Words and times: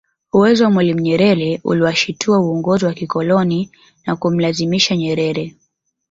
Uwezo 0.33 0.63
wa 0.63 0.69
mwalimu 0.71 0.99
Nyerere 0.99 1.61
uliwashitua 1.63 2.39
uongozi 2.39 2.85
wa 2.85 2.93
kikoloni 2.93 3.71
na 4.05 4.15
kumlazimisha 4.15 4.95
Nyerere 4.97 5.55